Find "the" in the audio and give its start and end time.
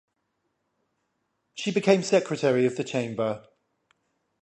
2.75-2.83